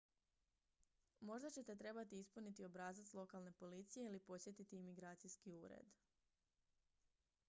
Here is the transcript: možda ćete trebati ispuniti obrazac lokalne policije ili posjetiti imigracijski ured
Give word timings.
možda 1.29 1.49
ćete 1.49 1.75
trebati 1.75 2.19
ispuniti 2.19 2.65
obrazac 2.65 3.13
lokalne 3.13 3.51
policije 3.51 4.05
ili 4.05 4.19
posjetiti 4.19 4.77
imigracijski 4.79 5.53
ured 5.53 5.93